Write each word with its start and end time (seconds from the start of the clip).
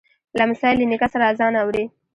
لمسی 0.39 0.73
له 0.79 0.85
نیکه 0.91 1.07
سره 1.13 1.23
آذان 1.31 1.53
اوري. 1.61 1.85